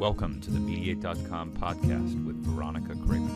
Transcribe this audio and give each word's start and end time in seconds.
Welcome 0.00 0.40
to 0.40 0.50
the 0.50 0.58
Mediate.com 0.58 1.58
podcast 1.58 2.24
with 2.24 2.42
Veronica 2.46 2.94
Cravener. 2.94 3.28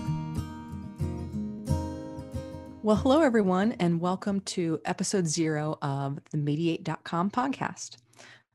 Well, 2.82 2.96
hello, 2.96 3.20
everyone, 3.20 3.72
and 3.72 4.00
welcome 4.00 4.40
to 4.40 4.80
episode 4.86 5.26
zero 5.26 5.76
of 5.82 6.20
the 6.30 6.38
Mediate.com 6.38 7.32
podcast. 7.32 7.98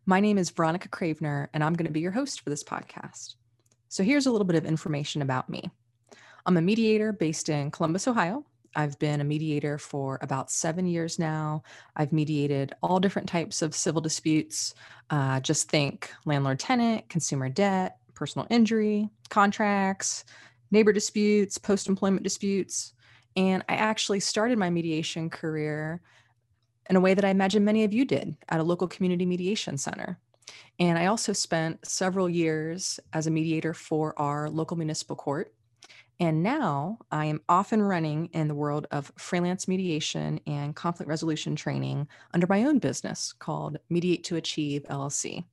My 0.07 0.19
name 0.19 0.39
is 0.39 0.49
Veronica 0.49 0.89
Cravener, 0.89 1.49
and 1.53 1.63
I'm 1.63 1.73
going 1.73 1.85
to 1.85 1.91
be 1.91 1.99
your 1.99 2.11
host 2.11 2.41
for 2.41 2.49
this 2.49 2.63
podcast. 2.63 3.35
So, 3.89 4.03
here's 4.03 4.25
a 4.25 4.31
little 4.31 4.47
bit 4.47 4.55
of 4.55 4.65
information 4.65 5.21
about 5.21 5.47
me 5.47 5.69
I'm 6.47 6.57
a 6.57 6.61
mediator 6.61 7.11
based 7.11 7.47
in 7.47 7.69
Columbus, 7.69 8.07
Ohio. 8.07 8.43
I've 8.75 8.97
been 8.97 9.21
a 9.21 9.23
mediator 9.23 9.77
for 9.77 10.17
about 10.21 10.49
seven 10.49 10.87
years 10.87 11.19
now. 11.19 11.61
I've 11.95 12.13
mediated 12.13 12.73
all 12.81 12.99
different 12.99 13.29
types 13.29 13.61
of 13.61 13.75
civil 13.75 14.01
disputes. 14.01 14.73
Uh, 15.11 15.39
just 15.39 15.69
think 15.69 16.11
landlord 16.25 16.59
tenant, 16.59 17.09
consumer 17.09 17.49
debt, 17.49 17.98
personal 18.19 18.45
injury, 18.49 19.09
contracts, 19.29 20.25
neighbor 20.71 20.91
disputes, 20.91 21.57
post 21.57 21.87
employment 21.87 22.21
disputes. 22.21 22.93
And 23.37 23.63
I 23.69 23.75
actually 23.75 24.19
started 24.19 24.57
my 24.57 24.69
mediation 24.69 25.29
career 25.29 26.01
in 26.89 26.97
a 26.97 26.99
way 26.99 27.13
that 27.13 27.23
I 27.23 27.29
imagine 27.29 27.63
many 27.63 27.85
of 27.85 27.93
you 27.93 28.03
did 28.03 28.35
at 28.49 28.59
a 28.59 28.63
local 28.63 28.89
community 28.89 29.25
mediation 29.25 29.77
center. 29.77 30.19
And 30.79 30.99
I 30.99 31.05
also 31.05 31.31
spent 31.31 31.85
several 31.87 32.29
years 32.29 32.99
as 33.13 33.25
a 33.25 33.31
mediator 33.31 33.73
for 33.73 34.19
our 34.19 34.49
local 34.49 34.75
municipal 34.75 35.15
court. 35.15 35.53
And 36.19 36.43
now 36.43 36.97
I 37.13 37.25
am 37.25 37.39
off 37.47 37.71
and 37.71 37.87
running 37.87 38.25
in 38.33 38.49
the 38.49 38.55
world 38.55 38.85
of 38.91 39.13
freelance 39.17 39.65
mediation 39.65 40.41
and 40.45 40.75
conflict 40.75 41.07
resolution 41.07 41.55
training 41.55 42.09
under 42.33 42.47
my 42.47 42.65
own 42.65 42.79
business 42.79 43.31
called 43.31 43.77
Mediate 43.89 44.25
to 44.25 44.35
Achieve 44.35 44.83
LLC. 44.89 45.45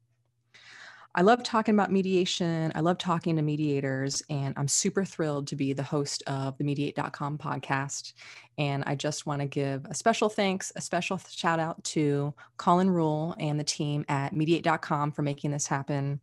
I 1.19 1.23
love 1.23 1.43
talking 1.43 1.75
about 1.75 1.91
mediation. 1.91 2.71
I 2.75 2.81
love 2.81 2.99
talking 2.99 3.37
to 3.37 3.43
mediators, 3.43 4.23
and 4.29 4.53
I'm 4.59 4.69
super 4.69 5.03
thrilled 5.03 5.47
to 5.47 5.57
be 5.57 5.73
the 5.73 5.83
host 5.83 6.23
of 6.27 6.59
the 6.59 6.65
Mediate.com 6.65 7.39
podcast. 7.39 8.13
And 8.59 8.85
I 8.87 8.97
just 8.97 9.25
want 9.25 9.41
to 9.41 9.47
give 9.47 9.87
a 9.87 9.95
special 9.95 10.29
thanks, 10.29 10.75
a 10.77 10.83
special 10.83 11.17
shout 11.17 11.59
out 11.59 11.83
to 11.85 12.35
Colin 12.59 12.91
Rule 12.91 13.35
and 13.39 13.59
the 13.59 13.65
team 13.65 14.05
at 14.11 14.37
Mediate.com 14.37 15.11
for 15.13 15.23
making 15.23 15.53
this 15.53 15.67
happen. 15.67 16.21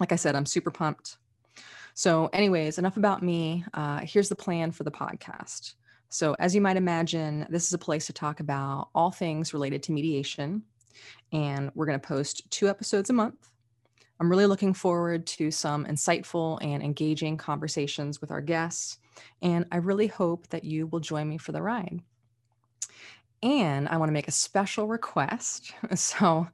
Like 0.00 0.10
I 0.10 0.16
said, 0.16 0.34
I'm 0.34 0.46
super 0.46 0.72
pumped. 0.72 1.18
So, 1.94 2.28
anyways, 2.32 2.78
enough 2.78 2.96
about 2.96 3.22
me. 3.22 3.64
Uh, 3.72 4.00
here's 4.00 4.28
the 4.28 4.34
plan 4.34 4.72
for 4.72 4.82
the 4.82 4.90
podcast. 4.90 5.74
So, 6.08 6.34
as 6.40 6.56
you 6.56 6.60
might 6.60 6.76
imagine, 6.76 7.46
this 7.50 7.68
is 7.68 7.72
a 7.72 7.78
place 7.78 8.06
to 8.06 8.12
talk 8.12 8.40
about 8.40 8.88
all 8.96 9.12
things 9.12 9.54
related 9.54 9.84
to 9.84 9.92
mediation. 9.92 10.64
And 11.30 11.70
we're 11.76 11.86
going 11.86 12.00
to 12.00 12.06
post 12.06 12.50
two 12.50 12.68
episodes 12.68 13.10
a 13.10 13.12
month. 13.12 13.48
I'm 14.20 14.28
really 14.28 14.46
looking 14.46 14.74
forward 14.74 15.26
to 15.28 15.50
some 15.50 15.84
insightful 15.84 16.58
and 16.62 16.82
engaging 16.82 17.36
conversations 17.36 18.20
with 18.20 18.30
our 18.30 18.40
guests, 18.40 18.98
and 19.42 19.64
I 19.70 19.76
really 19.76 20.08
hope 20.08 20.48
that 20.48 20.64
you 20.64 20.86
will 20.88 21.00
join 21.00 21.28
me 21.28 21.38
for 21.38 21.52
the 21.52 21.62
ride. 21.62 22.00
And 23.42 23.88
I 23.88 23.96
want 23.96 24.08
to 24.08 24.12
make 24.12 24.28
a 24.28 24.32
special 24.32 24.86
request. 24.88 25.72
So 25.94 26.46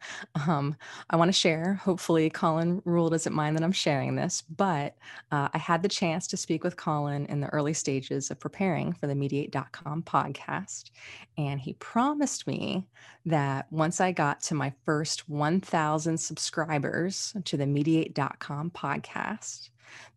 um, 0.46 0.76
I 1.10 1.16
want 1.16 1.28
to 1.28 1.32
share. 1.32 1.74
Hopefully, 1.74 2.30
Colin 2.30 2.80
Rule 2.84 3.10
doesn't 3.10 3.34
mind 3.34 3.56
that 3.56 3.62
I'm 3.62 3.72
sharing 3.72 4.16
this, 4.16 4.42
but 4.42 4.96
uh, 5.30 5.48
I 5.52 5.58
had 5.58 5.82
the 5.82 5.88
chance 5.88 6.26
to 6.28 6.36
speak 6.36 6.64
with 6.64 6.76
Colin 6.76 7.26
in 7.26 7.40
the 7.40 7.48
early 7.48 7.72
stages 7.72 8.30
of 8.30 8.40
preparing 8.40 8.92
for 8.92 9.06
the 9.06 9.14
Mediate.com 9.14 10.02
podcast. 10.02 10.90
And 11.36 11.60
he 11.60 11.74
promised 11.74 12.46
me 12.46 12.86
that 13.26 13.70
once 13.70 14.00
I 14.00 14.12
got 14.12 14.40
to 14.42 14.54
my 14.54 14.72
first 14.84 15.28
1,000 15.28 16.18
subscribers 16.18 17.34
to 17.44 17.56
the 17.56 17.66
Mediate.com 17.66 18.70
podcast, 18.70 19.68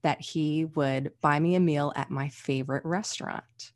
that 0.02 0.22
he 0.22 0.66
would 0.66 1.12
buy 1.22 1.40
me 1.40 1.56
a 1.56 1.60
meal 1.60 1.94
at 1.96 2.10
my 2.10 2.30
favorite 2.30 2.86
restaurant. 2.86 3.72